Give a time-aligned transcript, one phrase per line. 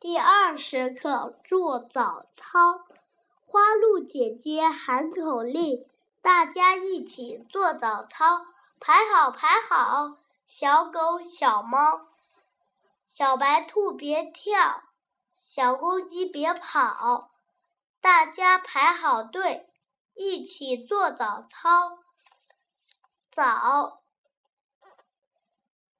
[0.00, 2.86] 第二十课做早操。
[3.44, 5.86] 花鹿姐姐喊口令，
[6.22, 8.46] 大家一起做早操。
[8.80, 10.16] 排好，排好，
[10.48, 12.06] 小狗、小猫、
[13.10, 14.84] 小白兔别跳，
[15.44, 17.30] 小公鸡别跑，
[18.00, 19.68] 大家排好队，
[20.14, 21.98] 一起做早操。
[23.30, 24.00] 早，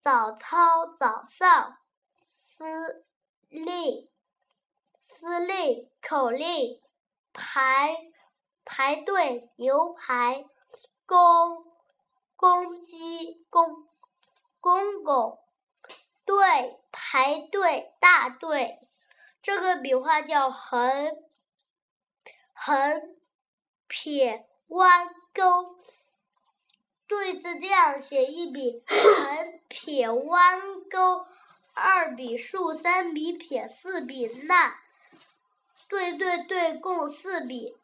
[0.00, 1.76] 早操早上，
[2.38, 3.04] 司
[3.50, 4.08] 令，
[4.98, 6.80] 司令口令，
[7.34, 7.94] 排，
[8.64, 10.46] 排队牛排，
[11.04, 11.68] 公。
[12.40, 13.86] 公鸡，公，
[14.62, 15.38] 公公，
[16.24, 18.78] 队，排队，大队，
[19.42, 21.18] 这个笔画叫横，
[22.54, 23.14] 横，
[23.88, 25.76] 撇，弯，钩，
[27.06, 31.26] 对字这样写一笔，横，撇，弯，钩，
[31.80, 34.74] 二笔竖，三笔撇，四笔捺，
[35.88, 37.74] 对对对，共四笔。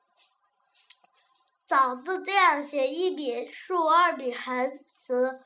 [1.66, 5.40] 早字这样写：一笔竖，二笔横，直；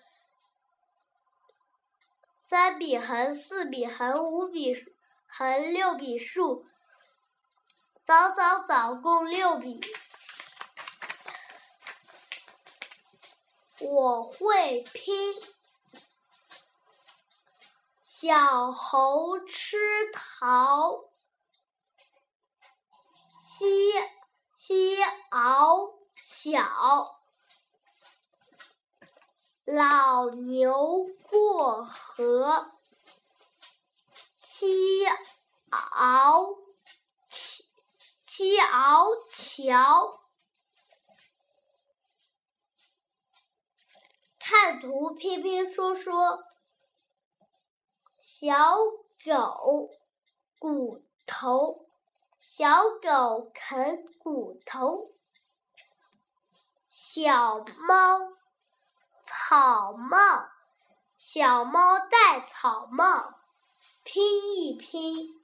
[2.48, 4.74] 三笔横，四笔横，五笔
[5.28, 6.64] 横，六笔竖。
[8.04, 9.80] 早早早，共六笔。
[13.80, 15.34] 我会拼。
[18.20, 19.78] 小猴吃
[20.12, 21.04] 桃，
[23.42, 23.94] 西
[24.58, 25.94] 西熬。
[26.16, 26.60] 小
[29.64, 32.70] 老牛过河，
[34.36, 35.06] 七
[35.70, 36.58] 鳌
[37.30, 37.64] 七
[38.26, 40.20] 七鳌桥。
[44.38, 46.44] 看图拼拼说说，
[48.32, 48.54] 小
[49.24, 49.90] 狗
[50.60, 51.84] 骨头，
[52.38, 55.10] 小狗啃骨头。
[56.88, 58.20] 小猫，
[59.24, 60.48] 草帽，
[61.18, 63.34] 小猫戴草帽，
[64.04, 65.42] 拼一拼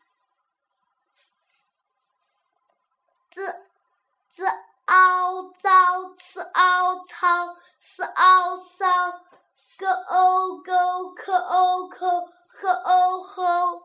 [3.34, 3.64] ，z
[4.30, 4.46] z
[4.84, 9.10] 凹糟，c 凹操，s 凹骚
[9.76, 12.35] ，g o go k o k
[12.66, 13.82] h o ho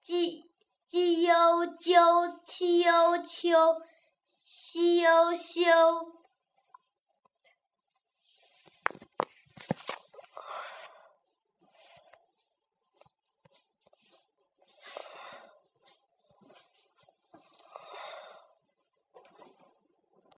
[0.00, 0.44] g
[0.86, 3.82] g 悠啾，七悠秋。
[4.40, 6.23] 西游修。